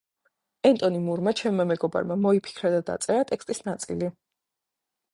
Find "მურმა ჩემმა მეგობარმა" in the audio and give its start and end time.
1.09-2.19